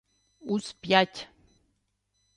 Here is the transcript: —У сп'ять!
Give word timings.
—У 0.53 0.55
сп'ять! 0.67 1.19